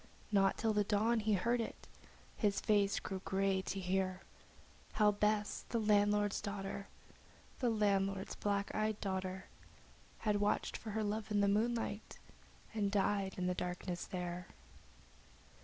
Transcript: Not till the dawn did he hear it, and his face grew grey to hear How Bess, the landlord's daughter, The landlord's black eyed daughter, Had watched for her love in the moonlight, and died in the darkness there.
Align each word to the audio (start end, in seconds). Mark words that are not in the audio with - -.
Not 0.31 0.57
till 0.57 0.73
the 0.73 0.83
dawn 0.83 1.19
did 1.19 1.25
he 1.25 1.33
hear 1.35 1.53
it, 1.53 1.61
and 1.61 1.73
his 2.35 2.59
face 2.59 2.99
grew 2.99 3.21
grey 3.23 3.61
to 3.61 3.79
hear 3.79 4.21
How 4.93 5.11
Bess, 5.11 5.63
the 5.69 5.77
landlord's 5.79 6.41
daughter, 6.41 6.87
The 7.59 7.69
landlord's 7.69 8.33
black 8.33 8.73
eyed 8.73 8.99
daughter, 8.99 9.45
Had 10.17 10.41
watched 10.41 10.75
for 10.75 10.89
her 10.97 11.03
love 11.03 11.29
in 11.29 11.41
the 11.41 11.47
moonlight, 11.47 12.17
and 12.73 12.91
died 12.91 13.35
in 13.37 13.45
the 13.45 13.53
darkness 13.53 14.07
there. 14.07 14.47